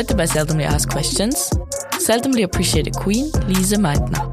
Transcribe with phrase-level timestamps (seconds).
[0.00, 1.50] Heute bei Seldomly Ask Questions,
[1.98, 4.32] Seldomly Appreciated Queen, Lise Meitner.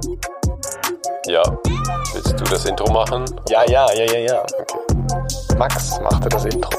[1.25, 1.43] Ja,
[2.13, 3.25] willst du das Intro machen?
[3.49, 4.45] Ja, ja, ja, ja, ja.
[4.59, 5.57] Okay.
[5.57, 6.69] Max machte das Intro.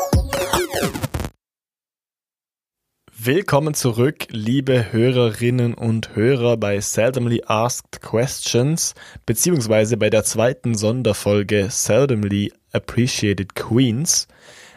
[3.15, 8.95] Willkommen zurück, liebe Hörerinnen und Hörer bei Seldomly Asked Questions,
[9.27, 14.29] beziehungsweise bei der zweiten Sonderfolge Seldomly Appreciated Queens.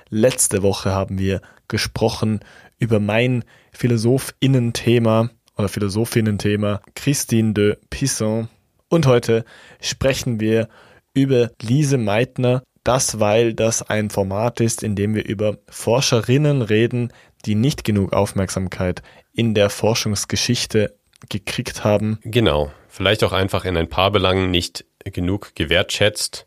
[0.09, 1.39] Letzte Woche haben wir
[1.69, 2.41] gesprochen
[2.77, 8.49] über mein Philosophinnen-Thema oder Philosophinnen-Thema Christine de Pisson.
[8.89, 9.45] Und heute
[9.79, 10.67] sprechen wir
[11.13, 17.13] über Lise Meitner, das weil das ein Format ist, in dem wir über Forscherinnen reden,
[17.45, 19.01] die nicht genug Aufmerksamkeit
[19.33, 20.95] in der Forschungsgeschichte
[21.29, 22.19] gekriegt haben.
[22.23, 26.45] Genau, vielleicht auch einfach in ein paar Belangen nicht genug gewertschätzt,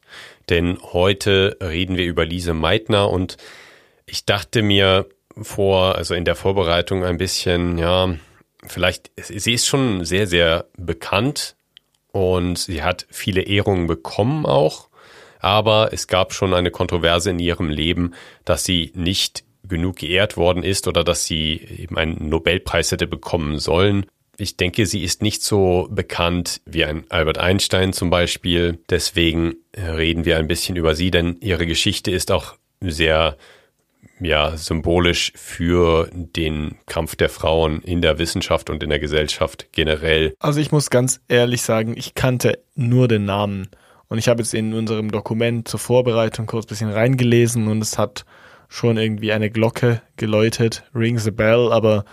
[0.49, 3.37] denn heute reden wir über Lise Meitner und
[4.07, 5.09] ich dachte mir
[5.41, 8.15] vor, also in der Vorbereitung ein bisschen, ja,
[8.67, 11.57] vielleicht, sie ist schon sehr, sehr bekannt
[12.13, 14.89] und sie hat viele Ehrungen bekommen auch,
[15.41, 20.63] aber es gab schon eine Kontroverse in ihrem Leben, dass sie nicht genug geehrt worden
[20.63, 24.07] ist oder dass sie eben einen Nobelpreis hätte bekommen sollen.
[24.37, 28.79] Ich denke, sie ist nicht so bekannt wie ein Albert Einstein zum Beispiel.
[28.91, 33.37] Deswegen reden wir ein bisschen über sie, denn ihre Geschichte ist auch sehr
[34.21, 40.35] ja, symbolisch für den Kampf der Frauen in der Wissenschaft und in der Gesellschaft generell.
[40.39, 43.69] Also ich muss ganz ehrlich sagen, ich kannte nur den Namen.
[44.09, 47.99] Und ich habe jetzt in unserem Dokument zur Vorbereitung kurz ein bisschen reingelesen und es
[47.99, 48.25] hat
[48.69, 52.05] schon irgendwie eine Glocke geläutet, rings a bell, aber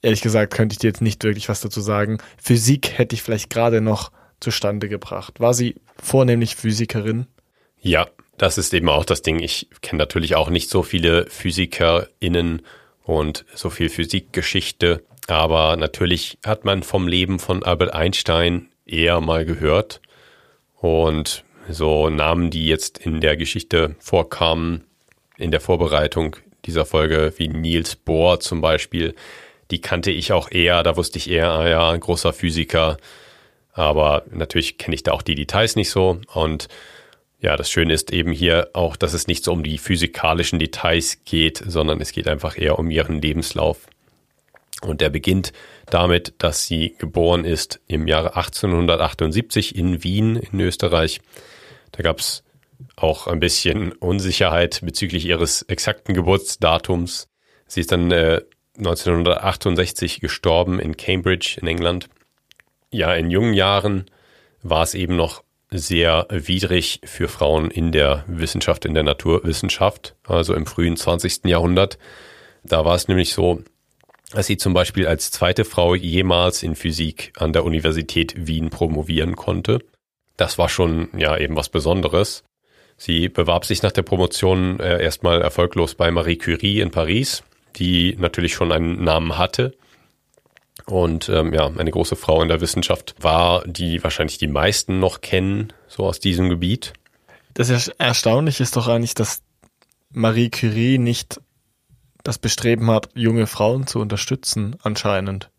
[0.00, 2.18] ehrlich gesagt könnte ich dir jetzt nicht wirklich was dazu sagen.
[2.36, 5.40] Physik hätte ich vielleicht gerade noch zustande gebracht.
[5.40, 7.26] War sie vornehmlich Physikerin?
[7.78, 9.40] Ja, das ist eben auch das Ding.
[9.40, 12.62] Ich kenne natürlich auch nicht so viele PhysikerInnen
[13.04, 19.44] und so viel Physikgeschichte, aber natürlich hat man vom Leben von Albert Einstein eher mal
[19.44, 20.00] gehört.
[20.76, 24.84] Und so Namen, die jetzt in der Geschichte vorkamen,
[25.38, 29.14] in der Vorbereitung dieser Folge, wie Niels Bohr zum Beispiel,
[29.70, 32.96] die kannte ich auch eher, da wusste ich eher, ah ja, ein großer Physiker.
[33.72, 36.20] Aber natürlich kenne ich da auch die Details nicht so.
[36.34, 36.68] Und
[37.42, 41.18] ja, das Schöne ist eben hier auch, dass es nicht so um die physikalischen Details
[41.24, 43.88] geht, sondern es geht einfach eher um ihren Lebenslauf.
[44.80, 45.52] Und der beginnt
[45.86, 51.20] damit, dass sie geboren ist im Jahre 1878 in Wien in Österreich.
[51.90, 52.44] Da gab es
[52.94, 57.28] auch ein bisschen Unsicherheit bezüglich ihres exakten Geburtsdatums.
[57.66, 58.42] Sie ist dann äh,
[58.78, 62.08] 1968 gestorben in Cambridge in England.
[62.92, 64.06] Ja, in jungen Jahren
[64.62, 70.54] war es eben noch sehr widrig für Frauen in der Wissenschaft, in der Naturwissenschaft, also
[70.54, 71.44] im frühen 20.
[71.44, 71.98] Jahrhundert.
[72.62, 73.62] Da war es nämlich so,
[74.32, 79.36] dass sie zum Beispiel als zweite Frau jemals in Physik an der Universität Wien promovieren
[79.36, 79.80] konnte.
[80.36, 82.44] Das war schon ja eben was Besonderes.
[82.96, 87.42] Sie bewarb sich nach der Promotion äh, erstmal erfolglos bei Marie Curie in Paris,
[87.76, 89.74] die natürlich schon einen Namen hatte
[90.86, 95.20] und ähm, ja, eine große Frau in der Wissenschaft war, die wahrscheinlich die meisten noch
[95.20, 96.92] kennen, so aus diesem Gebiet.
[97.54, 99.42] Das Erstaunliche ist doch eigentlich, dass
[100.10, 101.40] Marie Curie nicht
[102.24, 105.50] das Bestreben hat, junge Frauen zu unterstützen, anscheinend.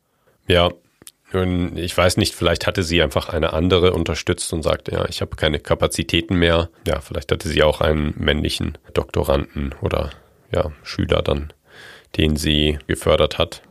[0.47, 0.71] Ja,
[1.33, 5.21] und ich weiß nicht, vielleicht hatte sie einfach eine andere unterstützt und sagte, ja, ich
[5.21, 6.69] habe keine Kapazitäten mehr.
[6.85, 10.11] Ja, vielleicht hatte sie auch einen männlichen Doktoranden oder
[10.51, 11.51] ja, Schüler dann,
[12.17, 13.63] den sie gefördert hat.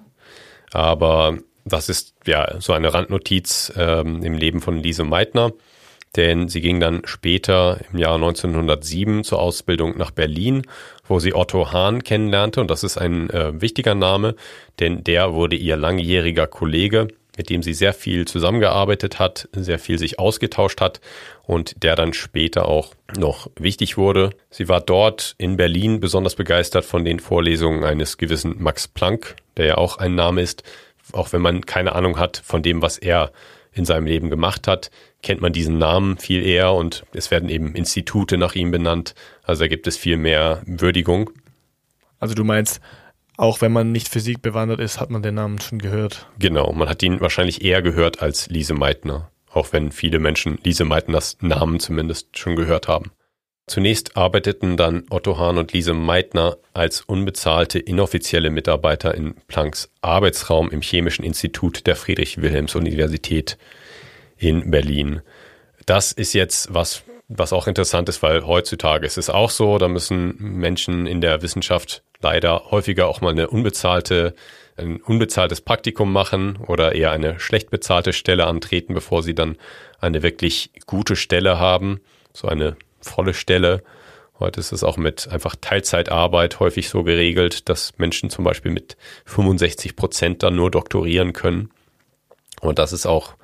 [0.73, 5.53] Aber das ist ja so eine Randnotiz ähm, im Leben von Lise Meitner,
[6.17, 10.63] denn sie ging dann später im Jahr 1907 zur Ausbildung nach Berlin,
[11.07, 12.61] wo sie Otto Hahn kennenlernte.
[12.61, 14.35] Und das ist ein äh, wichtiger Name,
[14.81, 19.99] denn der wurde ihr langjähriger Kollege, mit dem sie sehr viel zusammengearbeitet hat, sehr viel
[19.99, 21.01] sich ausgetauscht hat
[21.45, 24.31] und der dann später auch noch wichtig wurde.
[24.51, 29.67] Sie war dort in Berlin besonders begeistert von den Vorlesungen eines gewissen Max Planck, der
[29.67, 30.63] ja auch ein Name ist.
[31.13, 33.33] Auch wenn man keine Ahnung hat von dem, was er
[33.73, 34.91] in seinem Leben gemacht hat,
[35.23, 39.15] kennt man diesen Namen viel eher und es werden eben Institute nach ihm benannt.
[39.43, 41.31] Also da gibt es viel mehr Würdigung.
[42.19, 42.81] Also du meinst,
[43.37, 46.27] auch wenn man nicht Physik bewandert ist, hat man den Namen schon gehört.
[46.39, 50.85] Genau, man hat ihn wahrscheinlich eher gehört als Lise Meitner, auch wenn viele Menschen Lise
[50.85, 53.13] Meitners Namen zumindest schon gehört haben.
[53.67, 60.71] Zunächst arbeiteten dann Otto Hahn und Lise Meitner als unbezahlte inoffizielle Mitarbeiter in Plancks Arbeitsraum
[60.71, 63.57] im Chemischen Institut der Friedrich-Wilhelms-Universität
[64.37, 65.23] in Berlin.
[65.87, 69.89] Das ist jetzt was, was auch interessant ist, weil heutzutage ist es auch so, da
[69.89, 74.35] müssen Menschen in der Wissenschaft leider häufiger auch mal eine unbezahlte
[74.77, 79.57] ein unbezahltes Praktikum machen oder eher eine schlecht bezahlte Stelle antreten, bevor sie dann
[80.01, 82.01] eine wirklich gute Stelle haben,
[82.33, 83.83] so eine volle Stelle.
[84.39, 88.97] Heute ist es auch mit einfach Teilzeitarbeit häufig so geregelt, dass Menschen zum Beispiel mit
[89.27, 91.71] 65 Prozent dann nur doktorieren können.
[92.61, 93.35] Und das ist auch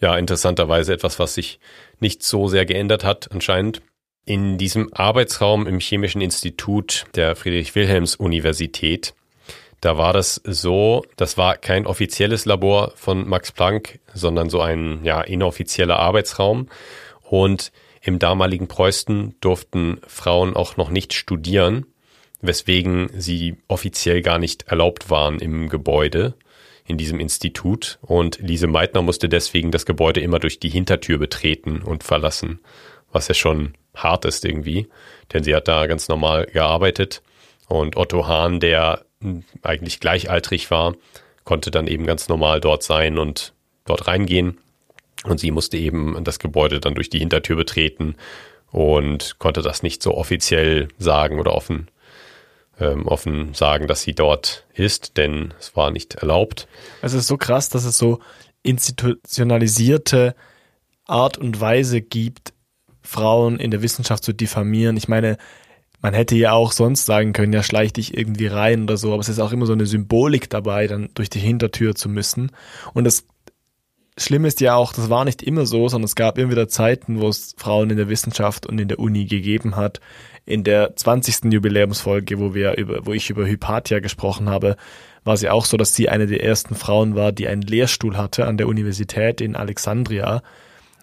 [0.00, 1.60] ja interessanterweise etwas, was sich
[2.00, 3.82] nicht so sehr geändert hat anscheinend.
[4.24, 9.14] In diesem Arbeitsraum im Chemischen Institut der Friedrich-Wilhelms-Universität,
[9.80, 15.00] da war das so, das war kein offizielles Labor von Max Planck, sondern so ein
[15.02, 16.68] ja, inoffizieller Arbeitsraum.
[17.22, 21.86] Und im damaligen Preußen durften Frauen auch noch nicht studieren,
[22.40, 26.34] weswegen sie offiziell gar nicht erlaubt waren im Gebäude
[26.86, 27.98] in diesem Institut.
[28.02, 32.60] Und Lise Meitner musste deswegen das Gebäude immer durch die Hintertür betreten und verlassen,
[33.10, 34.88] was ja schon hart ist irgendwie,
[35.32, 37.22] denn sie hat da ganz normal gearbeitet
[37.68, 39.04] und Otto Hahn, der
[39.62, 40.94] eigentlich gleichaltrig war,
[41.44, 43.52] konnte dann eben ganz normal dort sein und
[43.84, 44.58] dort reingehen
[45.24, 48.16] und sie musste eben das Gebäude dann durch die Hintertür betreten
[48.70, 51.88] und konnte das nicht so offiziell sagen oder offen
[52.80, 56.66] ähm, offen sagen, dass sie dort ist, denn es war nicht erlaubt.
[57.00, 58.18] Also es ist so krass, dass es so
[58.62, 60.34] institutionalisierte
[61.06, 62.52] Art und Weise gibt,
[63.02, 64.96] Frauen in der Wissenschaft zu diffamieren.
[64.96, 65.36] Ich meine,
[66.00, 69.20] man hätte ja auch sonst sagen können, ja, schleich dich irgendwie rein oder so, aber
[69.20, 72.50] es ist auch immer so eine Symbolik dabei, dann durch die Hintertür zu müssen.
[72.92, 73.24] Und das
[74.18, 77.20] Schlimme ist ja auch, das war nicht immer so, sondern es gab immer wieder Zeiten,
[77.20, 80.00] wo es Frauen in der Wissenschaft und in der Uni gegeben hat.
[80.44, 81.52] In der 20.
[81.52, 84.76] Jubiläumsfolge, wo wir über, wo ich über Hypatia gesprochen habe,
[85.24, 88.46] war sie auch so, dass sie eine der ersten Frauen war, die einen Lehrstuhl hatte
[88.46, 90.42] an der Universität in Alexandria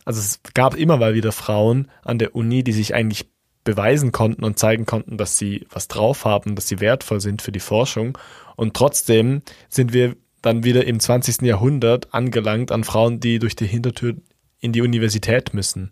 [0.05, 3.27] also es gab immer mal wieder Frauen an der Uni, die sich eigentlich
[3.63, 7.51] beweisen konnten und zeigen konnten, dass sie was drauf haben, dass sie wertvoll sind für
[7.51, 8.17] die Forschung.
[8.55, 11.41] Und trotzdem sind wir dann wieder im 20.
[11.41, 14.15] Jahrhundert angelangt an Frauen, die durch die Hintertür
[14.59, 15.91] in die Universität müssen.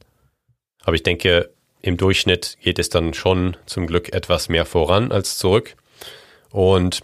[0.83, 1.49] Aber ich denke,
[1.81, 5.75] im Durchschnitt geht es dann schon zum Glück etwas mehr voran als zurück.
[6.49, 7.01] Und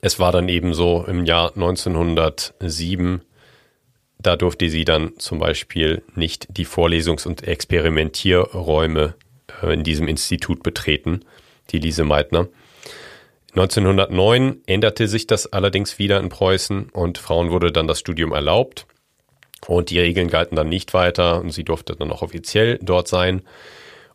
[0.00, 3.22] es war dann eben so im Jahr 1907,
[4.24, 9.14] da durfte sie dann zum Beispiel nicht die Vorlesungs- und Experimentierräume
[9.62, 11.20] äh, in diesem Institut betreten,
[11.70, 12.48] die Lise Meitner.
[13.52, 18.86] 1909 änderte sich das allerdings wieder in Preußen und Frauen wurde dann das Studium erlaubt
[19.68, 23.42] und die Regeln galten dann nicht weiter und sie durfte dann auch offiziell dort sein.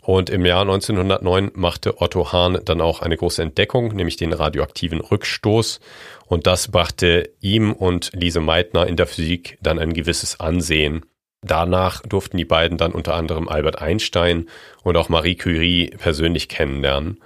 [0.01, 5.01] Und im Jahr 1909 machte Otto Hahn dann auch eine große Entdeckung, nämlich den radioaktiven
[5.01, 5.79] Rückstoß.
[6.25, 11.05] Und das brachte ihm und Lise Meitner in der Physik dann ein gewisses Ansehen.
[11.41, 14.47] Danach durften die beiden dann unter anderem Albert Einstein
[14.83, 17.19] und auch Marie Curie persönlich kennenlernen,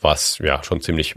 [0.00, 1.16] was ja schon ziemlich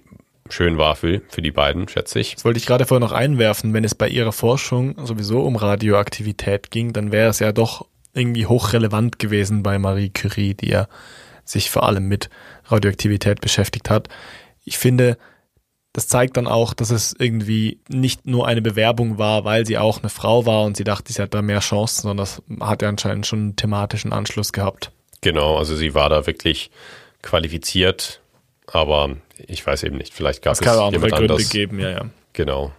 [0.49, 2.35] schön war für, für die beiden, schätze ich.
[2.35, 3.73] Das wollte ich gerade vorher noch einwerfen.
[3.73, 8.47] Wenn es bei ihrer Forschung sowieso um Radioaktivität ging, dann wäre es ja doch irgendwie
[8.47, 10.87] hochrelevant gewesen bei Marie Curie, die ja
[11.43, 12.29] sich vor allem mit
[12.65, 14.09] Radioaktivität beschäftigt hat.
[14.63, 15.17] Ich finde,
[15.93, 19.99] das zeigt dann auch, dass es irgendwie nicht nur eine Bewerbung war, weil sie auch
[19.99, 22.89] eine Frau war und sie dachte, sie hat da mehr Chancen, sondern das hat ja
[22.89, 24.91] anscheinend schon einen thematischen Anschluss gehabt.
[25.21, 26.71] Genau, also sie war da wirklich
[27.21, 28.21] qualifiziert,
[28.67, 31.49] aber ich weiß eben nicht, vielleicht gab es, es jemand Gründe anders.
[31.49, 32.05] geben, ja, ja.
[32.33, 32.73] Genau.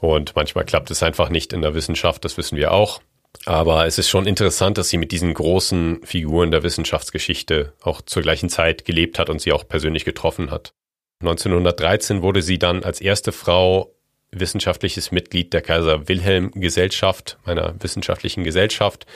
[0.00, 3.00] Und manchmal klappt es einfach nicht in der Wissenschaft, das wissen wir auch.
[3.44, 8.22] Aber es ist schon interessant, dass sie mit diesen großen Figuren der Wissenschaftsgeschichte auch zur
[8.22, 10.74] gleichen Zeit gelebt hat und sie auch persönlich getroffen hat.
[11.20, 13.94] 1913 wurde sie dann als erste Frau
[14.30, 19.06] wissenschaftliches Mitglied der Kaiser Wilhelm Gesellschaft, einer wissenschaftlichen Gesellschaft,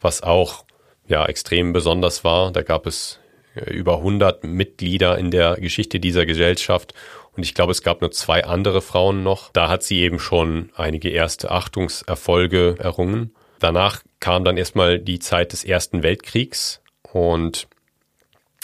[0.00, 0.64] was auch
[1.06, 2.52] ja extrem besonders war.
[2.52, 3.20] Da gab es
[3.66, 6.92] über 100 Mitglieder in der Geschichte dieser Gesellschaft
[7.36, 9.50] und ich glaube, es gab nur zwei andere Frauen noch.
[9.52, 13.34] Da hat sie eben schon einige erste Achtungserfolge errungen.
[13.58, 16.80] Danach kam dann erstmal die Zeit des Ersten Weltkriegs
[17.12, 17.68] und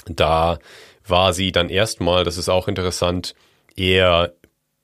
[0.07, 0.59] da
[1.07, 3.35] war sie dann erstmal, das ist auch interessant,
[3.77, 4.33] eher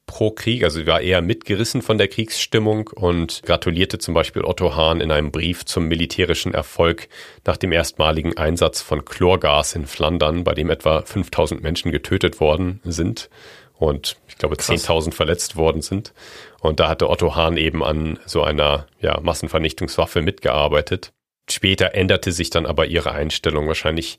[0.07, 4.77] pro Krieg, also sie war eher mitgerissen von der Kriegsstimmung und gratulierte zum Beispiel Otto
[4.77, 7.09] Hahn in einem Brief zum militärischen Erfolg
[7.45, 12.81] nach dem erstmaligen Einsatz von Chlorgas in Flandern, bei dem etwa 5000 Menschen getötet worden
[12.85, 13.29] sind
[13.79, 16.13] und ich glaube 10.000 verletzt worden sind.
[16.61, 21.13] Und da hatte Otto Hahn eben an so einer ja, Massenvernichtungswaffe mitgearbeitet.
[21.49, 24.19] Später änderte sich dann aber ihre Einstellung wahrscheinlich,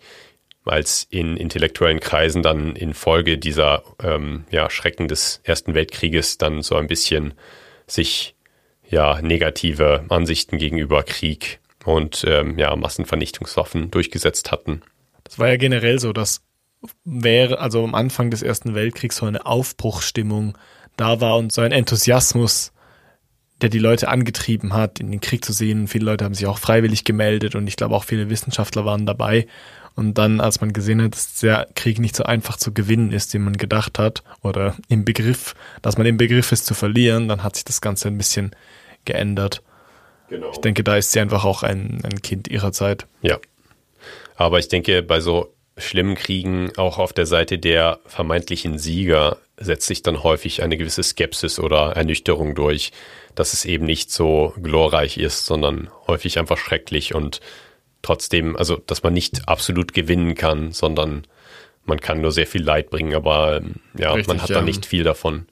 [0.66, 6.76] als in intellektuellen Kreisen dann infolge dieser ähm, ja, Schrecken des Ersten Weltkrieges dann so
[6.76, 7.34] ein bisschen
[7.88, 8.36] sich
[8.90, 14.82] ja negative Ansichten gegenüber Krieg und ähm, ja Massenvernichtungswaffen durchgesetzt hatten.
[15.24, 16.42] Das war ja generell so, dass
[17.06, 20.58] wäre also am Anfang des Ersten Weltkriegs so eine Aufbruchsstimmung
[20.96, 22.74] da war und so ein Enthusiasmus,
[23.62, 25.88] der die Leute angetrieben hat, in den Krieg zu sehen.
[25.88, 29.48] Viele Leute haben sich auch freiwillig gemeldet und ich glaube auch viele Wissenschaftler waren dabei.
[29.96, 33.34] Und dann, als man gesehen hat, dass der Krieg nicht so einfach zu gewinnen ist,
[33.34, 37.42] wie man gedacht hat, oder im Begriff, dass man im Begriff ist zu verlieren, dann
[37.42, 38.52] hat sich das Ganze ein bisschen
[39.06, 39.64] geändert.
[40.30, 40.52] Genau.
[40.52, 43.08] Ich denke, da ist sie einfach auch ein, ein Kind ihrer Zeit.
[43.24, 43.40] Ja.
[44.36, 49.88] Aber ich denke, bei so schlimmen Kriegen, auch auf der Seite der vermeintlichen Sieger, setzt
[49.88, 52.92] sich dann häufig eine gewisse Skepsis oder Ernüchterung durch,
[53.36, 57.40] dass es eben nicht so glorreich ist, sondern häufig einfach schrecklich und
[58.02, 61.26] trotzdem, also dass man nicht absolut gewinnen kann, sondern
[61.86, 63.62] man kann nur sehr viel Leid bringen, aber
[63.98, 64.56] ja, Richtig, man hat ja.
[64.56, 65.48] da nicht viel davon.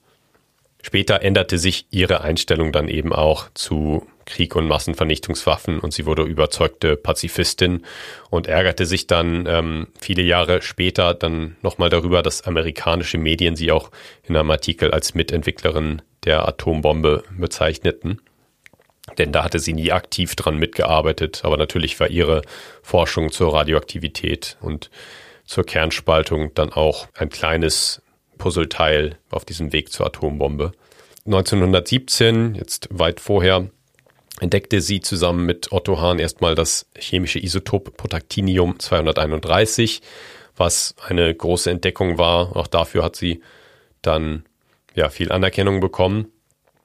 [0.86, 6.22] Später änderte sich ihre Einstellung dann eben auch zu Krieg und Massenvernichtungswaffen und sie wurde
[6.22, 7.84] überzeugte Pazifistin
[8.30, 13.72] und ärgerte sich dann ähm, viele Jahre später dann nochmal darüber, dass amerikanische Medien sie
[13.72, 13.90] auch
[14.22, 18.20] in einem Artikel als Mitentwicklerin der Atombombe bezeichneten.
[19.18, 22.42] Denn da hatte sie nie aktiv dran mitgearbeitet, aber natürlich war ihre
[22.80, 24.92] Forschung zur Radioaktivität und
[25.44, 28.02] zur Kernspaltung dann auch ein kleines
[28.38, 30.72] Puzzleteil auf diesem Weg zur Atombombe.
[31.26, 33.68] 1917, jetzt weit vorher,
[34.40, 40.02] entdeckte sie zusammen mit Otto Hahn erstmal das chemische Isotop Protactinium 231,
[40.56, 42.56] was eine große Entdeckung war.
[42.56, 43.42] Auch dafür hat sie
[44.02, 44.44] dann
[44.94, 46.28] ja viel Anerkennung bekommen.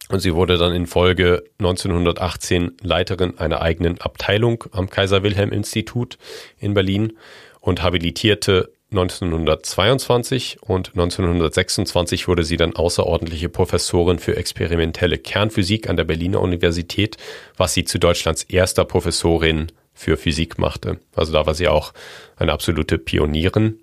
[0.10, 6.18] Und sie wurde dann in Folge 1918 Leiterin einer eigenen Abteilung am Kaiser Wilhelm Institut
[6.60, 7.14] in Berlin
[7.62, 16.04] und habilitierte 1922 und 1926 wurde sie dann außerordentliche Professorin für experimentelle Kernphysik an der
[16.04, 17.16] Berliner Universität,
[17.56, 21.00] was sie zu Deutschlands erster Professorin für Physik machte.
[21.16, 21.94] Also da war sie auch
[22.36, 23.80] eine absolute Pionierin.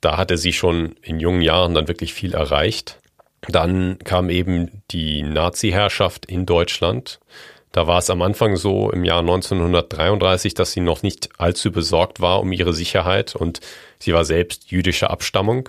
[0.00, 2.98] Da hatte sie schon in jungen Jahren dann wirklich viel erreicht.
[3.42, 7.20] Dann kam eben die Nazi-Herrschaft in Deutschland.
[7.72, 12.20] Da war es am Anfang so im Jahr 1933, dass sie noch nicht allzu besorgt
[12.20, 13.60] war um ihre Sicherheit und
[13.98, 15.68] sie war selbst jüdischer Abstammung.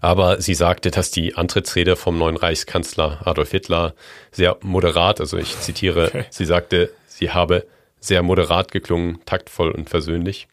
[0.00, 3.94] Aber sie sagte, dass die Antrittsrede vom neuen Reichskanzler Adolf Hitler
[4.30, 6.24] sehr moderat, also ich zitiere, okay.
[6.30, 7.66] sie sagte, sie habe
[8.00, 10.48] sehr moderat geklungen, taktvoll und versöhnlich.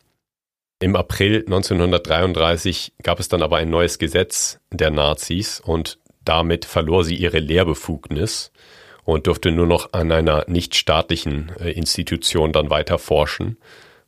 [0.80, 7.04] Im April 1933 gab es dann aber ein neues Gesetz der Nazis und damit verlor
[7.04, 8.52] sie ihre Lehrbefugnis
[9.04, 13.58] und durfte nur noch an einer nichtstaatlichen äh, Institution dann weiter forschen,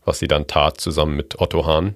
[0.05, 1.95] was sie dann tat zusammen mit Otto Hahn.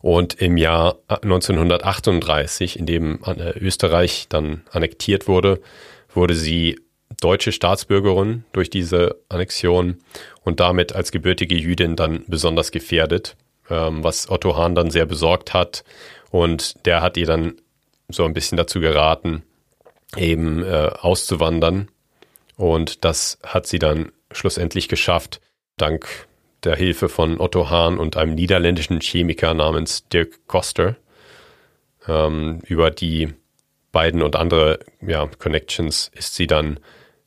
[0.00, 5.60] Und im Jahr 1938, in dem äh, Österreich dann annektiert wurde,
[6.12, 6.80] wurde sie
[7.20, 9.98] deutsche Staatsbürgerin durch diese Annexion
[10.42, 13.36] und damit als gebürtige Jüdin dann besonders gefährdet,
[13.70, 15.84] ähm, was Otto Hahn dann sehr besorgt hat.
[16.30, 17.54] Und der hat ihr dann
[18.08, 19.44] so ein bisschen dazu geraten,
[20.16, 21.88] eben äh, auszuwandern.
[22.56, 25.40] Und das hat sie dann schlussendlich geschafft,
[25.76, 26.28] dank
[26.64, 30.96] der Hilfe von Otto Hahn und einem niederländischen Chemiker namens Dirk Koster.
[32.06, 33.34] Ähm, über die
[33.90, 36.78] beiden und andere ja, Connections ist sie dann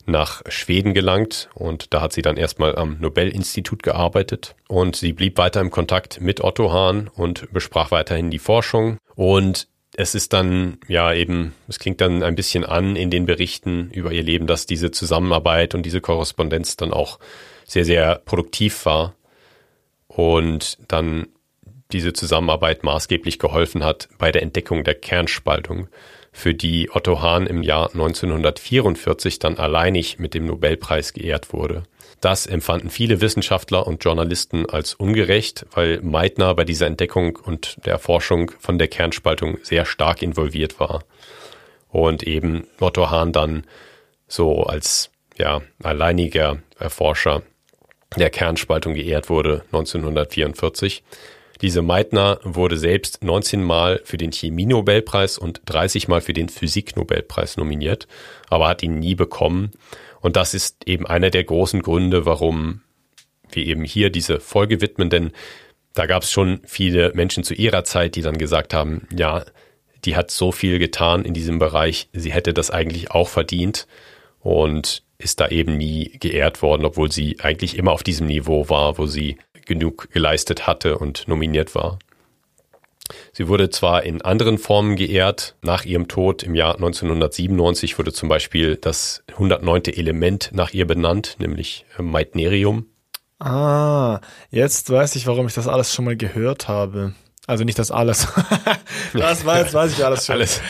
[0.06, 5.36] nach Schweden gelangt und da hat sie dann erstmal am Nobel-Institut gearbeitet und sie blieb
[5.36, 10.78] weiter im Kontakt mit Otto Hahn und besprach weiterhin die Forschung und es ist dann,
[10.88, 14.66] ja, eben, es klingt dann ein bisschen an in den Berichten über ihr Leben, dass
[14.66, 17.18] diese Zusammenarbeit und diese Korrespondenz dann auch
[17.64, 19.14] sehr, sehr produktiv war
[20.06, 21.28] und dann
[21.92, 25.88] diese Zusammenarbeit maßgeblich geholfen hat bei der Entdeckung der Kernspaltung,
[26.30, 31.84] für die Otto Hahn im Jahr 1944 dann alleinig mit dem Nobelpreis geehrt wurde.
[32.20, 37.92] Das empfanden viele Wissenschaftler und Journalisten als ungerecht, weil Meitner bei dieser Entdeckung und der
[37.94, 41.04] Erforschung von der Kernspaltung sehr stark involviert war.
[41.88, 43.64] Und eben Otto Hahn dann
[44.28, 47.42] so als ja, alleiniger Erforscher
[48.16, 51.02] der Kernspaltung geehrt wurde 1944.
[51.62, 57.56] Diese Meitner wurde selbst 19 Mal für den Chemie-Nobelpreis und 30 Mal für den Physik-Nobelpreis
[57.56, 58.06] nominiert,
[58.48, 59.72] aber hat ihn nie bekommen.
[60.26, 62.80] Und das ist eben einer der großen Gründe, warum
[63.48, 65.30] wir eben hier diese Folge widmen, denn
[65.94, 69.44] da gab es schon viele Menschen zu ihrer Zeit, die dann gesagt haben, ja,
[70.04, 73.86] die hat so viel getan in diesem Bereich, sie hätte das eigentlich auch verdient
[74.40, 78.98] und ist da eben nie geehrt worden, obwohl sie eigentlich immer auf diesem Niveau war,
[78.98, 82.00] wo sie genug geleistet hatte und nominiert war.
[83.32, 85.56] Sie wurde zwar in anderen Formen geehrt.
[85.62, 89.84] Nach ihrem Tod im Jahr 1997 wurde zum Beispiel das 109.
[89.94, 92.86] Element nach ihr benannt, nämlich Meitnerium.
[93.38, 94.20] Ah,
[94.50, 97.12] jetzt weiß ich, warum ich das alles schon mal gehört habe.
[97.46, 98.26] Also nicht das alles.
[99.12, 100.36] das weiß, weiß ich alles schon.
[100.36, 100.60] Alles.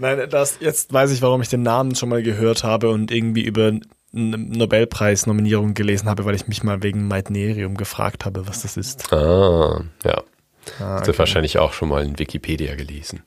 [0.00, 3.42] Nein, das, jetzt weiß ich, warum ich den Namen schon mal gehört habe und irgendwie
[3.42, 8.76] über eine Nobelpreis-Nominierung gelesen habe, weil ich mich mal wegen Meitnerium gefragt habe, was das
[8.76, 9.12] ist.
[9.12, 10.22] Ah, ja.
[10.80, 13.22] Ah, Hast du wahrscheinlich auch schon mal in Wikipedia gelesen.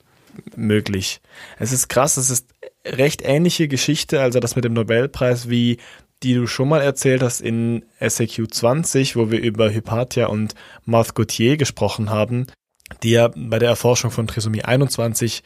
[0.55, 1.21] möglich.
[1.57, 2.47] Es ist krass, es ist
[2.85, 5.77] recht ähnliche Geschichte, also das mit dem Nobelpreis, wie
[6.23, 10.53] die du schon mal erzählt hast in SAQ 20, wo wir über Hypatia und
[10.85, 12.47] Marthe Gauthier gesprochen haben,
[13.03, 15.43] die ja bei der Erforschung von Trisomie 21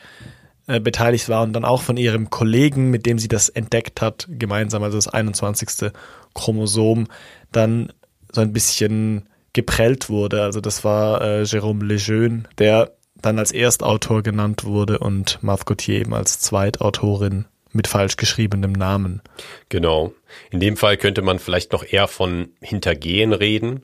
[0.68, 4.28] äh, beteiligt war und dann auch von ihrem Kollegen, mit dem sie das entdeckt hat,
[4.30, 5.92] gemeinsam, also das 21.
[6.34, 7.08] Chromosom,
[7.52, 7.92] dann
[8.32, 10.42] so ein bisschen geprellt wurde.
[10.42, 16.02] Also das war äh, Jérôme Lejeune, der dann als Erstautor genannt wurde und Marthe Gauthier
[16.02, 19.22] eben als Zweitautorin mit falsch geschriebenem Namen.
[19.70, 20.14] Genau.
[20.52, 23.84] In dem Fall könnte man vielleicht noch eher von Hintergehen reden.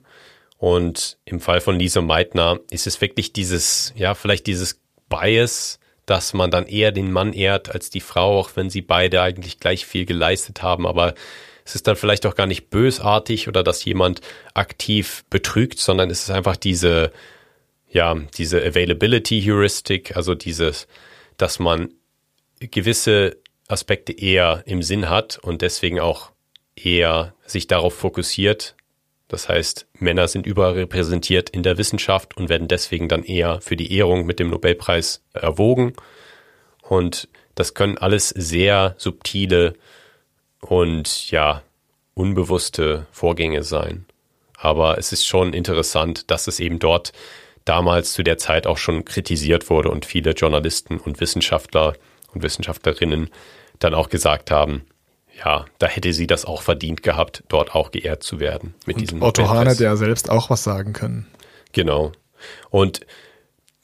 [0.58, 6.34] Und im Fall von Lisa Meitner ist es wirklich dieses, ja, vielleicht dieses Bias, dass
[6.34, 9.86] man dann eher den Mann ehrt als die Frau, auch wenn sie beide eigentlich gleich
[9.86, 10.86] viel geleistet haben.
[10.86, 11.14] Aber
[11.70, 14.22] es ist dann vielleicht auch gar nicht bösartig oder dass jemand
[14.54, 17.12] aktiv betrügt, sondern es ist einfach diese,
[17.88, 20.88] ja, diese Availability Heuristic, also dieses,
[21.36, 21.94] dass man
[22.58, 23.36] gewisse
[23.68, 26.32] Aspekte eher im Sinn hat und deswegen auch
[26.74, 28.74] eher sich darauf fokussiert.
[29.28, 33.96] Das heißt, Männer sind überrepräsentiert in der Wissenschaft und werden deswegen dann eher für die
[33.96, 35.92] Ehrung mit dem Nobelpreis erwogen.
[36.82, 39.74] Und das können alles sehr subtile
[40.60, 41.62] und ja,
[42.14, 44.06] unbewusste Vorgänge sein.
[44.56, 47.12] Aber es ist schon interessant, dass es eben dort
[47.64, 51.94] damals zu der Zeit auch schon kritisiert wurde und viele Journalisten und Wissenschaftler
[52.32, 53.30] und Wissenschaftlerinnen
[53.78, 54.82] dann auch gesagt haben,
[55.44, 59.22] ja, da hätte sie das auch verdient gehabt, dort auch geehrt zu werden mit diesem
[59.22, 61.26] Und Otto Hahn hätte ja selbst auch was sagen können.
[61.72, 62.12] Genau.
[62.68, 63.00] Und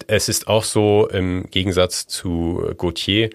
[0.07, 3.31] es ist auch so im Gegensatz zu Gauthier,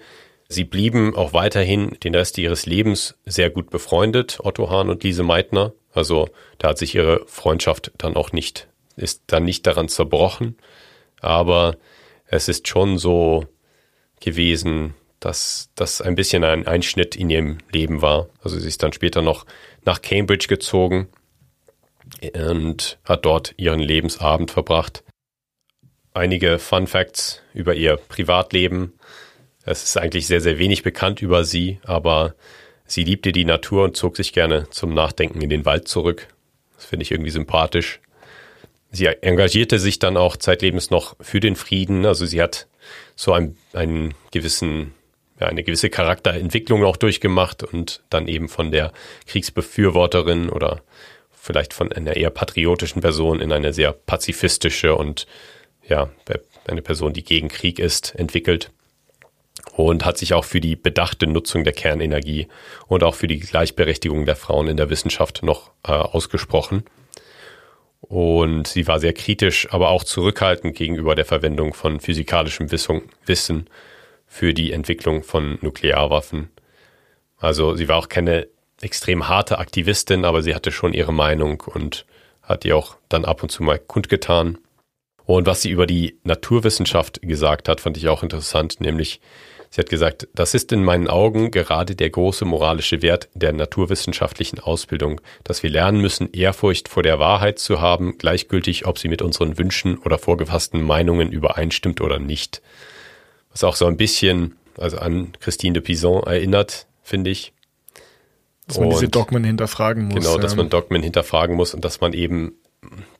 [0.52, 5.22] sie blieben auch weiterhin den Rest ihres Lebens sehr gut befreundet, Otto Hahn und Lise
[5.22, 5.72] Meitner.
[5.92, 10.56] Also da hat sich ihre Freundschaft dann auch nicht, ist dann nicht daran zerbrochen.
[11.20, 11.76] Aber
[12.26, 13.46] es ist schon so
[14.20, 18.28] gewesen, dass das ein bisschen ein Einschnitt in ihrem Leben war.
[18.42, 19.46] Also sie ist dann später noch
[19.84, 21.08] nach Cambridge gezogen
[22.34, 25.04] und hat dort ihren Lebensabend verbracht.
[26.14, 28.92] Einige Fun Facts über ihr Privatleben.
[29.64, 32.34] Es ist eigentlich sehr, sehr wenig bekannt über sie, aber
[32.84, 36.28] sie liebte die Natur und zog sich gerne zum Nachdenken in den Wald zurück.
[36.76, 38.00] Das finde ich irgendwie sympathisch.
[38.90, 42.04] Sie engagierte sich dann auch zeitlebens noch für den Frieden.
[42.04, 42.66] Also sie hat
[43.14, 44.94] so einen, einen gewissen,
[45.40, 48.92] ja, eine gewisse Charakterentwicklung auch durchgemacht und dann eben von der
[49.26, 50.82] Kriegsbefürworterin oder
[51.30, 55.26] vielleicht von einer eher patriotischen Person in eine sehr pazifistische und
[55.88, 56.10] ja,
[56.66, 58.70] eine Person, die gegen Krieg ist, entwickelt
[59.74, 62.48] und hat sich auch für die bedachte Nutzung der Kernenergie
[62.86, 66.84] und auch für die Gleichberechtigung der Frauen in der Wissenschaft noch äh, ausgesprochen.
[68.00, 73.70] Und sie war sehr kritisch, aber auch zurückhaltend gegenüber der Verwendung von physikalischem Wissen
[74.26, 76.50] für die Entwicklung von Nuklearwaffen.
[77.38, 78.48] Also sie war auch keine
[78.82, 82.04] extrem harte Aktivistin, aber sie hatte schon ihre Meinung und
[82.42, 84.58] hat die auch dann ab und zu mal kundgetan.
[85.24, 89.20] Und was sie über die Naturwissenschaft gesagt hat, fand ich auch interessant, nämlich
[89.72, 94.60] sie hat gesagt, das ist in meinen Augen gerade der große moralische Wert der naturwissenschaftlichen
[94.60, 99.22] Ausbildung, dass wir lernen müssen, Ehrfurcht vor der Wahrheit zu haben, gleichgültig, ob sie mit
[99.22, 102.60] unseren Wünschen oder vorgefassten Meinungen übereinstimmt oder nicht.
[103.50, 107.52] Was auch so ein bisschen also an Christine de Pizan erinnert, finde ich.
[108.66, 110.24] Dass man diese Und- Dogmen hinterfragen muss.
[110.24, 112.54] Genau, dass man Dogmen hinterfragen muss und dass man eben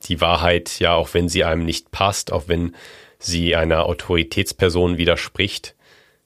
[0.05, 2.75] die Wahrheit, ja, auch wenn sie einem nicht passt, auch wenn
[3.19, 5.75] sie einer Autoritätsperson widerspricht,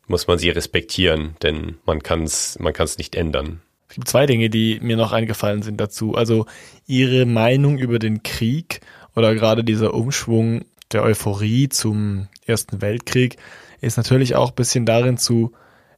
[0.07, 3.61] muss man sie respektieren, denn man kann es man kann's nicht ändern.
[3.89, 6.15] Es gibt zwei Dinge, die mir noch eingefallen sind dazu.
[6.15, 6.45] Also
[6.87, 8.81] ihre Meinung über den Krieg
[9.15, 13.37] oder gerade dieser Umschwung der Euphorie zum Ersten Weltkrieg
[13.81, 15.53] ist natürlich auch ein bisschen darin zu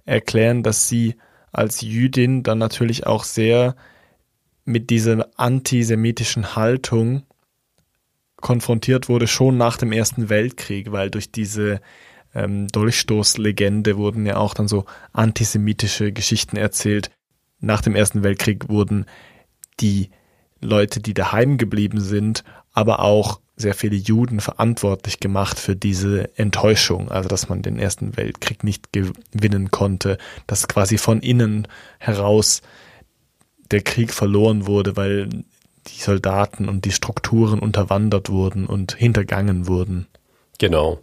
[0.06, 1.16] erklären, dass sie
[1.52, 3.76] als Jüdin dann natürlich auch sehr
[4.66, 7.24] mit dieser antisemitischen Haltung
[8.38, 11.82] konfrontiert wurde, schon nach dem Ersten Weltkrieg, weil durch diese
[12.34, 17.10] ähm, Dolchstoßlegende wurden ja auch dann so antisemitische Geschichten erzählt.
[17.60, 19.06] Nach dem Ersten Weltkrieg wurden
[19.80, 20.10] die
[20.62, 27.12] Leute, die daheim geblieben sind, aber auch sehr viele Juden verantwortlich gemacht für diese Enttäuschung,
[27.12, 32.62] also dass man den Ersten Weltkrieg nicht gewinnen konnte, dass quasi von innen heraus
[33.70, 35.28] der Krieg verloren wurde, weil
[35.88, 40.08] die Soldaten und die Strukturen unterwandert wurden und hintergangen wurden.
[40.58, 41.00] Genau.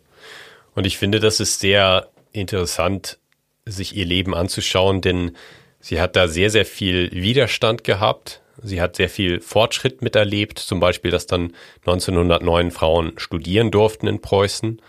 [0.77, 3.19] Und ich finde, das ist sehr interessant,
[3.65, 5.35] sich ihr Leben anzuschauen, denn
[5.81, 8.43] sie hat da sehr, sehr viel Widerstand gehabt.
[8.63, 11.55] Sie hat sehr viel Fortschritt miterlebt, zum Beispiel, dass dann
[11.87, 14.81] 1909 Frauen studieren durften in Preußen.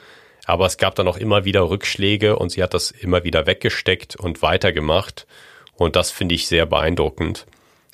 [0.45, 4.17] Aber es gab dann auch immer wieder Rückschläge und sie hat das immer wieder weggesteckt
[4.17, 5.25] und weitergemacht.
[5.73, 7.45] Und das finde ich sehr beeindruckend,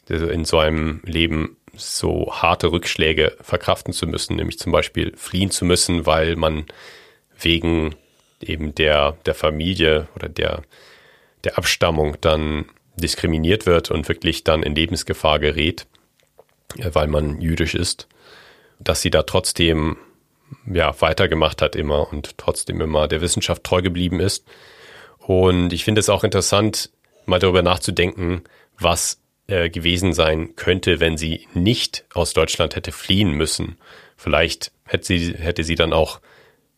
[0.09, 5.63] in so einem Leben so harte Rückschläge verkraften zu müssen, nämlich zum Beispiel fliehen zu
[5.63, 6.65] müssen, weil man
[7.43, 7.95] wegen
[8.41, 10.63] eben der, der Familie oder der,
[11.43, 15.87] der Abstammung dann diskriminiert wird und wirklich dann in Lebensgefahr gerät,
[16.77, 18.07] äh, weil man jüdisch ist,
[18.79, 19.97] dass sie da trotzdem
[20.71, 24.45] ja weitergemacht hat immer und trotzdem immer der Wissenschaft treu geblieben ist.
[25.17, 26.91] Und ich finde es auch interessant,
[27.25, 28.43] mal darüber nachzudenken,
[28.77, 33.77] was äh, gewesen sein könnte, wenn sie nicht aus Deutschland hätte fliehen müssen.
[34.15, 36.19] Vielleicht hätte sie, hätte sie dann auch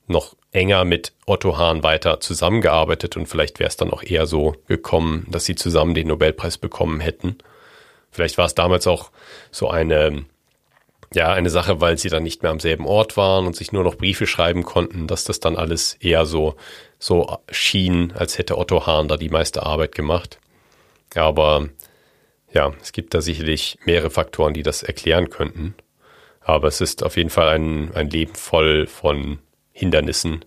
[0.07, 4.55] noch enger mit Otto Hahn weiter zusammengearbeitet und vielleicht wäre es dann auch eher so
[4.67, 7.37] gekommen, dass sie zusammen den Nobelpreis bekommen hätten.
[8.09, 9.11] Vielleicht war es damals auch
[9.51, 10.25] so eine,
[11.13, 13.83] ja, eine Sache, weil sie dann nicht mehr am selben Ort waren und sich nur
[13.83, 16.55] noch Briefe schreiben konnten, dass das dann alles eher so,
[16.99, 20.39] so schien, als hätte Otto Hahn da die meiste Arbeit gemacht.
[21.15, 21.67] Aber
[22.53, 25.75] ja, es gibt da sicherlich mehrere Faktoren, die das erklären könnten.
[26.39, 29.39] Aber es ist auf jeden Fall ein, ein Leben voll von
[29.75, 30.45] Hindernissen,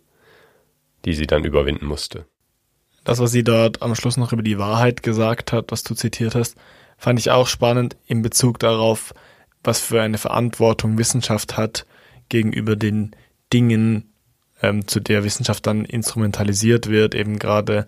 [1.05, 2.25] die sie dann überwinden musste.
[3.05, 6.35] Das, was sie dort am Schluss noch über die Wahrheit gesagt hat, was du zitiert
[6.35, 6.57] hast,
[6.97, 9.13] fand ich auch spannend in Bezug darauf,
[9.63, 11.87] was für eine Verantwortung Wissenschaft hat
[12.31, 13.15] gegenüber den
[13.53, 14.15] Dingen,
[14.63, 17.15] ähm, zu der Wissenschaft dann instrumentalisiert wird.
[17.15, 17.87] Eben gerade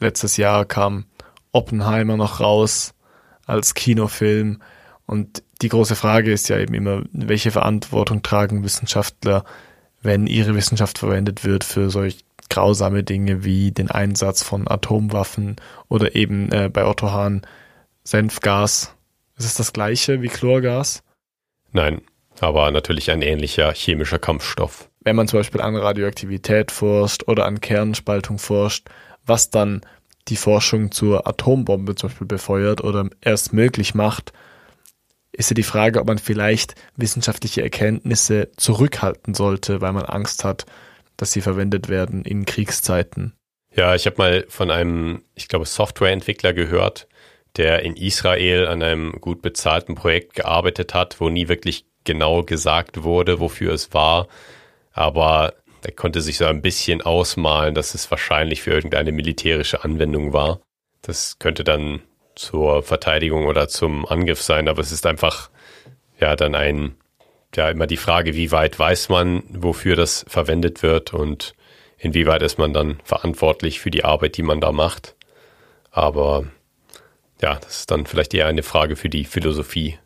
[0.00, 1.04] letztes Jahr kam
[1.52, 2.94] Oppenheimer noch raus
[3.46, 4.60] als Kinofilm.
[5.06, 9.44] Und die große Frage ist ja eben immer, welche Verantwortung tragen Wissenschaftler
[10.02, 15.56] wenn ihre Wissenschaft verwendet wird für solch grausame Dinge wie den Einsatz von Atomwaffen
[15.88, 17.42] oder eben äh, bei Otto Hahn
[18.04, 18.94] Senfgas.
[19.36, 21.02] Ist es das gleiche wie Chlorgas?
[21.72, 22.00] Nein,
[22.40, 24.88] aber natürlich ein ähnlicher chemischer Kampfstoff.
[25.00, 28.88] Wenn man zum Beispiel an Radioaktivität forscht oder an Kernspaltung forscht,
[29.26, 29.82] was dann
[30.28, 34.32] die Forschung zur Atombombe zum Beispiel befeuert oder erst möglich macht,
[35.38, 40.66] ist ja die Frage, ob man vielleicht wissenschaftliche Erkenntnisse zurückhalten sollte, weil man Angst hat,
[41.16, 43.34] dass sie verwendet werden in Kriegszeiten.
[43.74, 47.06] Ja, ich habe mal von einem, ich glaube, Softwareentwickler gehört,
[47.56, 53.04] der in Israel an einem gut bezahlten Projekt gearbeitet hat, wo nie wirklich genau gesagt
[53.04, 54.26] wurde, wofür es war.
[54.90, 60.32] Aber er konnte sich so ein bisschen ausmalen, dass es wahrscheinlich für irgendeine militärische Anwendung
[60.32, 60.60] war.
[61.02, 62.02] Das könnte dann
[62.38, 65.50] zur Verteidigung oder zum Angriff sein, aber es ist einfach
[66.20, 66.94] ja dann ein
[67.54, 71.54] ja immer die Frage, wie weit weiß man, wofür das verwendet wird und
[71.98, 75.16] inwieweit ist man dann verantwortlich für die Arbeit, die man da macht.
[75.90, 76.44] Aber
[77.40, 79.98] ja, das ist dann vielleicht eher eine Frage für die Philosophie.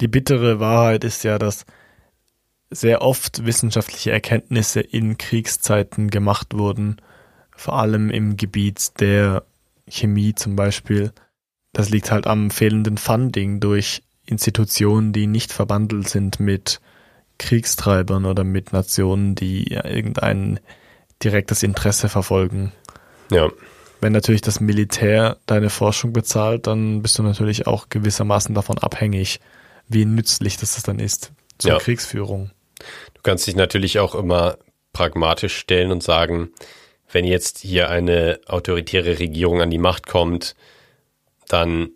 [0.00, 1.64] Die bittere Wahrheit ist ja, dass
[2.70, 7.00] sehr oft wissenschaftliche Erkenntnisse in Kriegszeiten gemacht wurden,
[7.56, 9.44] vor allem im Gebiet der
[9.88, 11.12] Chemie zum Beispiel.
[11.76, 16.80] Das liegt halt am fehlenden Funding durch Institutionen, die nicht verbandelt sind mit
[17.36, 20.58] Kriegstreibern oder mit Nationen, die irgendein
[21.22, 22.72] direktes Interesse verfolgen.
[23.30, 23.50] Ja.
[24.00, 29.38] Wenn natürlich das Militär deine Forschung bezahlt, dann bist du natürlich auch gewissermaßen davon abhängig,
[29.86, 31.78] wie nützlich das dann ist zur ja.
[31.78, 32.52] Kriegsführung.
[33.12, 34.56] Du kannst dich natürlich auch immer
[34.94, 36.52] pragmatisch stellen und sagen,
[37.12, 40.56] wenn jetzt hier eine autoritäre Regierung an die Macht kommt,
[41.48, 41.90] dann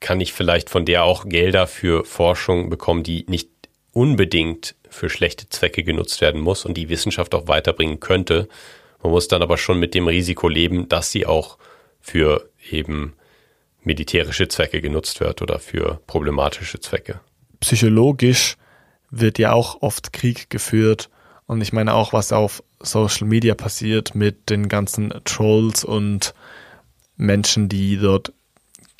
[0.00, 3.50] kann ich vielleicht von der auch Gelder für Forschung bekommen, die nicht
[3.92, 8.48] unbedingt für schlechte Zwecke genutzt werden muss und die Wissenschaft auch weiterbringen könnte.
[9.02, 11.58] Man muss dann aber schon mit dem Risiko leben, dass sie auch
[12.00, 13.14] für eben
[13.82, 17.20] militärische Zwecke genutzt wird oder für problematische Zwecke.
[17.60, 18.56] Psychologisch
[19.10, 21.10] wird ja auch oft Krieg geführt
[21.46, 26.34] und ich meine auch, was auf Social Media passiert mit den ganzen Trolls und
[27.16, 28.32] Menschen, die dort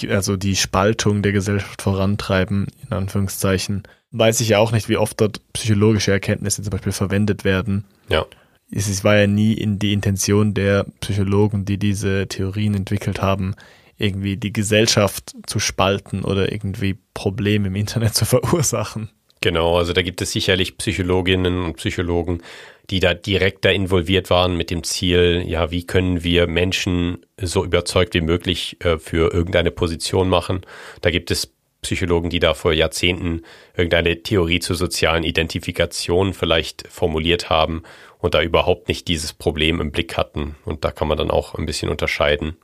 [0.09, 3.83] also die Spaltung der Gesellschaft vorantreiben, in Anführungszeichen,
[4.13, 7.85] weiß ich ja auch nicht, wie oft dort psychologische Erkenntnisse zum Beispiel verwendet werden.
[8.09, 8.27] Ja.
[8.73, 13.55] Es war ja nie in die Intention der Psychologen, die diese Theorien entwickelt haben,
[13.99, 19.11] irgendwie die Gesellschaft zu spalten oder irgendwie Probleme im Internet zu verursachen.
[19.43, 22.43] Genau, also da gibt es sicherlich Psychologinnen und Psychologen,
[22.91, 27.65] die da direkt da involviert waren mit dem Ziel, ja, wie können wir Menschen so
[27.65, 30.61] überzeugt wie möglich äh, für irgendeine Position machen.
[31.01, 33.43] Da gibt es Psychologen, die da vor Jahrzehnten
[33.75, 37.85] irgendeine Theorie zur sozialen Identifikation vielleicht formuliert haben
[38.19, 40.57] und da überhaupt nicht dieses Problem im Blick hatten.
[40.67, 42.59] Und da kann man dann auch ein bisschen unterscheiden.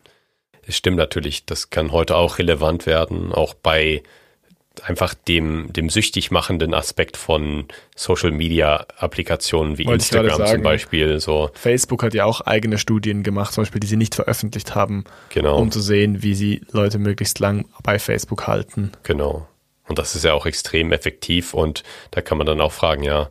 [0.67, 4.03] Es stimmt natürlich, das kann heute auch relevant werden, auch bei
[4.85, 10.63] einfach dem, dem süchtig machenden Aspekt von Social Media Applikationen wie Wollte Instagram zum.
[10.63, 11.21] Beispiel.
[11.21, 15.05] So, Facebook hat ja auch eigene Studien gemacht, zum Beispiel, die sie nicht veröffentlicht haben,
[15.31, 15.59] genau.
[15.59, 18.93] um zu sehen, wie sie Leute möglichst lang bei Facebook halten.
[19.03, 19.49] Genau.
[19.89, 23.31] Und das ist ja auch extrem effektiv und da kann man dann auch fragen, ja,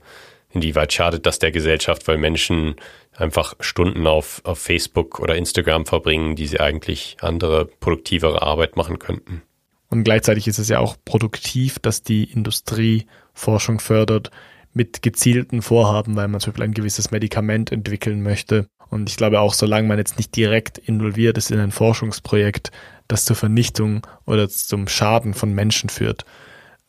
[0.51, 2.75] inwieweit schadet das der Gesellschaft, weil Menschen
[3.13, 8.99] einfach Stunden auf, auf Facebook oder Instagram verbringen, die sie eigentlich andere, produktivere Arbeit machen
[8.99, 9.41] könnten.
[9.89, 14.31] Und gleichzeitig ist es ja auch produktiv, dass die Industrie Forschung fördert
[14.73, 18.67] mit gezielten Vorhaben, weil man zum Beispiel ein gewisses Medikament entwickeln möchte.
[18.89, 22.71] Und ich glaube auch, solange man jetzt nicht direkt involviert ist in ein Forschungsprojekt,
[23.07, 26.25] das zur Vernichtung oder zum Schaden von Menschen führt,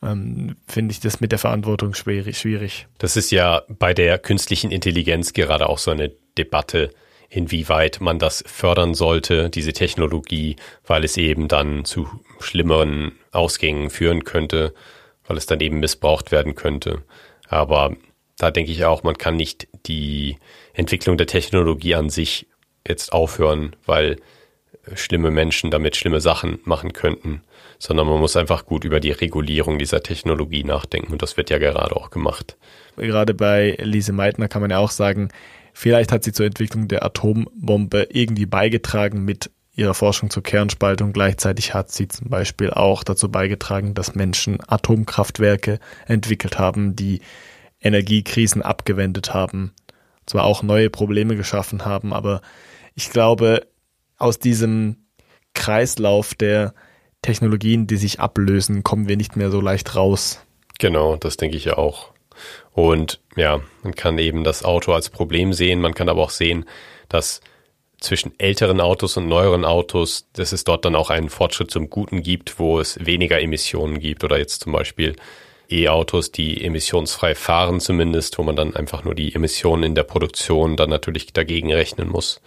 [0.03, 2.37] ähm, finde ich das mit der Verantwortung schwierig.
[2.37, 2.87] schwierig.
[2.97, 6.91] Das ist ja bei der künstlichen Intelligenz gerade auch so eine Debatte,
[7.29, 12.07] inwieweit man das fördern sollte, diese Technologie, weil es eben dann zu
[12.39, 14.73] schlimmeren Ausgängen führen könnte,
[15.27, 17.03] weil es dann eben missbraucht werden könnte.
[17.47, 17.95] Aber
[18.37, 20.37] da denke ich auch, man kann nicht die
[20.73, 22.47] Entwicklung der Technologie an sich
[22.87, 24.17] jetzt aufhören, weil
[24.93, 27.41] schlimme Menschen damit schlimme Sachen machen könnten,
[27.79, 31.57] sondern man muss einfach gut über die Regulierung dieser Technologie nachdenken und das wird ja
[31.57, 32.55] gerade auch gemacht.
[32.95, 35.29] Gerade bei Lise Meitner kann man ja auch sagen,
[35.77, 41.13] vielleicht hat sie zur Entwicklung der Atombombe irgendwie beigetragen mit ihrer Forschung zur Kernspaltung.
[41.13, 47.21] Gleichzeitig hat sie zum Beispiel auch dazu beigetragen, dass Menschen Atomkraftwerke entwickelt haben, die
[47.79, 49.71] Energiekrisen abgewendet haben,
[50.25, 52.41] zwar auch neue Probleme geschaffen haben, aber
[52.95, 53.67] ich glaube,
[54.17, 55.05] aus diesem
[55.53, 56.73] Kreislauf der
[57.21, 60.41] Technologien, die sich ablösen, kommen wir nicht mehr so leicht raus.
[60.79, 62.16] Genau, das denke ich ja auch.
[62.73, 66.65] Und ja, man kann eben das Auto als Problem sehen, man kann aber auch sehen,
[67.09, 67.41] dass
[67.99, 72.21] zwischen älteren Autos und neueren Autos, dass es dort dann auch einen Fortschritt zum Guten
[72.21, 74.23] gibt, wo es weniger Emissionen gibt.
[74.23, 75.15] Oder jetzt zum Beispiel
[75.69, 80.75] E-Autos, die emissionsfrei fahren zumindest, wo man dann einfach nur die Emissionen in der Produktion
[80.75, 82.41] dann natürlich dagegen rechnen muss,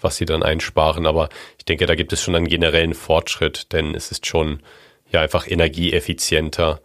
[0.00, 1.06] was sie dann einsparen.
[1.06, 1.28] Aber
[1.58, 4.62] ich denke, da gibt es schon einen generellen Fortschritt, denn es ist schon
[5.10, 6.80] ja einfach energieeffizienter.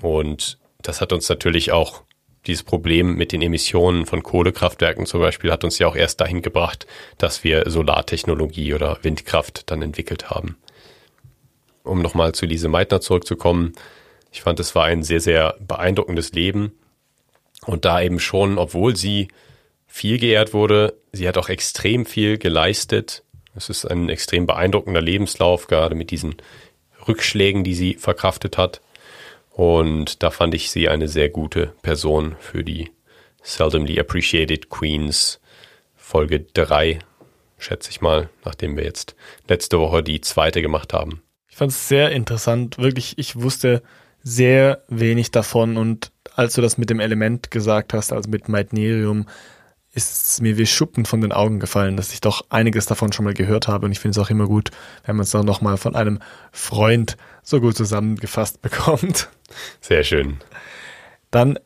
[0.00, 2.02] Und das hat uns natürlich auch
[2.46, 6.42] dieses Problem mit den Emissionen von Kohlekraftwerken zum Beispiel hat uns ja auch erst dahin
[6.42, 6.86] gebracht,
[7.18, 10.56] dass wir Solartechnologie oder Windkraft dann entwickelt haben.
[11.82, 13.72] Um nochmal zu Lise Meitner zurückzukommen,
[14.30, 16.72] ich fand, es war ein sehr, sehr beeindruckendes Leben.
[17.66, 19.28] Und da eben schon, obwohl sie
[19.86, 23.22] viel geehrt wurde, sie hat auch extrem viel geleistet.
[23.54, 26.34] Es ist ein extrem beeindruckender Lebenslauf, gerade mit diesen
[27.06, 28.80] Rückschlägen, die sie verkraftet hat.
[29.54, 32.90] Und da fand ich sie eine sehr gute Person für die
[33.40, 35.40] Seldomly Appreciated Queens
[35.94, 36.98] Folge 3,
[37.56, 39.14] schätze ich mal, nachdem wir jetzt
[39.48, 41.22] letzte Woche die zweite gemacht haben.
[41.48, 42.78] Ich fand es sehr interessant.
[42.78, 43.82] Wirklich, ich wusste
[44.24, 49.26] sehr wenig davon und als du das mit dem Element gesagt hast, also mit Meitnerium,
[49.94, 53.24] ist es mir wie Schuppen von den Augen gefallen, dass ich doch einiges davon schon
[53.24, 54.70] mal gehört habe und ich finde es auch immer gut,
[55.04, 56.18] wenn man es dann nochmal von einem
[56.50, 59.28] Freund so gut zusammengefasst bekommt.
[59.80, 60.38] Sehr schön.
[61.30, 61.58] Dann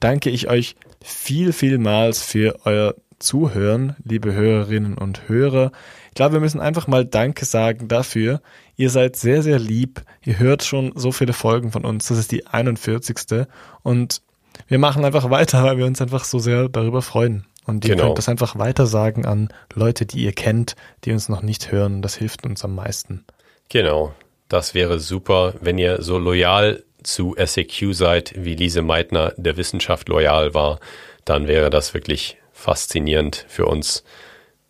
[0.00, 5.70] danke ich euch viel, vielmals für euer Zuhören, liebe Hörerinnen und Hörer.
[6.08, 8.42] Ich glaube, wir müssen einfach mal Danke sagen dafür.
[8.76, 10.02] Ihr seid sehr, sehr lieb.
[10.24, 12.08] Ihr hört schon so viele Folgen von uns.
[12.08, 13.46] Das ist die 41.
[13.82, 14.22] Und
[14.66, 17.46] wir machen einfach weiter, weil wir uns einfach so sehr darüber freuen.
[17.64, 18.06] Und ihr Genau.
[18.06, 22.02] könnt das einfach weiter sagen an Leute, die ihr kennt, die uns noch nicht hören.
[22.02, 23.24] Das hilft uns am meisten.
[23.68, 24.14] Genau.
[24.48, 30.08] Das wäre super, wenn ihr so loyal zu SAQ seid, wie Lise Meitner der Wissenschaft
[30.08, 30.78] loyal war,
[31.24, 34.04] dann wäre das wirklich faszinierend für uns.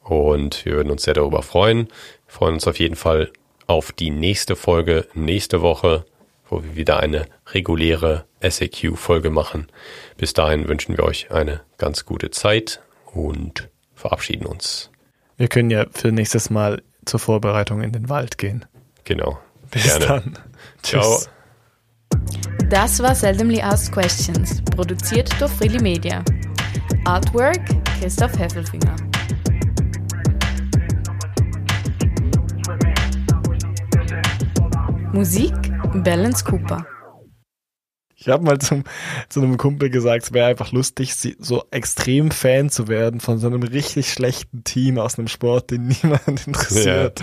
[0.03, 1.87] Und wir würden uns sehr darüber freuen.
[2.27, 3.31] Wir freuen uns auf jeden Fall
[3.67, 6.05] auf die nächste Folge nächste Woche,
[6.53, 9.69] wo wir wieder eine reguläre SAQ-Folge machen.
[10.19, 14.91] Bis dahin wünschen wir euch eine ganz gute Zeit und verabschieden uns.
[15.39, 18.67] Wir können ja für nächstes Mal zur Vorbereitung in den Wald gehen.
[19.05, 19.39] Genau.
[19.71, 20.07] Bis Gerne.
[20.07, 20.39] dann.
[20.83, 21.21] Ciao.
[22.69, 26.23] Das war Seldomly Asked Questions, produziert durch Freely Media.
[27.07, 27.61] Artwork
[27.99, 28.97] Christoph Heffelfinger.
[35.13, 36.87] Musik Balance Cooper.
[38.17, 38.85] Ich habe mal zum,
[39.29, 43.49] zu einem Kumpel gesagt, es wäre einfach lustig, so extrem Fan zu werden von so
[43.49, 47.21] einem richtig schlechten Team aus einem Sport, den niemand interessiert.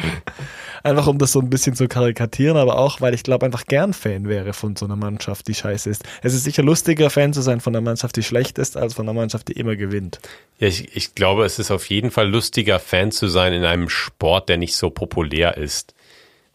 [0.84, 3.94] Einfach um das so ein bisschen zu karikatieren, aber auch, weil ich glaube, einfach gern
[3.94, 6.04] Fan wäre von so einer Mannschaft, die scheiße ist.
[6.22, 9.06] Es ist sicher lustiger, Fan zu sein von einer Mannschaft, die schlecht ist, als von
[9.08, 10.20] einer Mannschaft, die immer gewinnt.
[10.60, 13.90] Ja, ich, ich glaube, es ist auf jeden Fall lustiger, Fan zu sein in einem
[13.90, 15.94] Sport, der nicht so populär ist.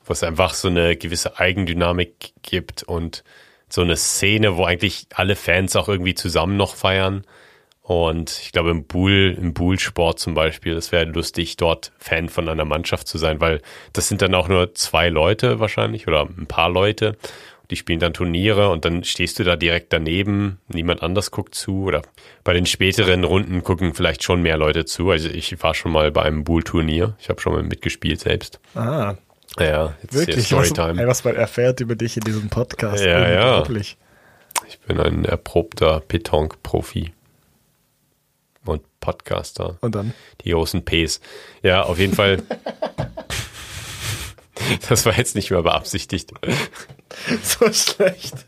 [0.04, 3.24] Wo es einfach so eine gewisse Eigendynamik gibt und
[3.68, 7.24] so eine Szene, wo eigentlich alle Fans auch irgendwie zusammen noch feiern.
[7.82, 12.48] Und ich glaube, im Bull, im Bull-Sport zum Beispiel, das wäre lustig, dort Fan von
[12.48, 13.60] einer Mannschaft zu sein, weil
[13.92, 17.18] das sind dann auch nur zwei Leute wahrscheinlich oder ein paar Leute.
[17.70, 21.84] Die spielen dann Turniere und dann stehst du da direkt daneben, niemand anders guckt zu
[21.84, 22.02] oder
[22.42, 25.10] bei den späteren Runden gucken vielleicht schon mehr Leute zu.
[25.10, 28.60] Also ich war schon mal bei einem Bull-Turnier, ich habe schon mal mitgespielt selbst.
[28.74, 29.16] Ah,
[29.58, 30.48] Ja, jetzt wirklich?
[30.48, 31.06] hier Was, Storytime.
[31.06, 33.04] was man erfährt über dich in diesem Podcast.
[33.04, 33.48] Ja, ja.
[33.58, 33.96] Unglaublich.
[34.68, 37.12] Ich bin ein erprobter Petanque-Profi
[38.64, 39.76] und Podcaster.
[39.80, 40.14] Und dann?
[40.42, 41.20] Die großen Ps.
[41.62, 42.42] Ja, auf jeden Fall.
[44.88, 46.32] Das war jetzt nicht mehr beabsichtigt.
[47.42, 48.46] So schlecht.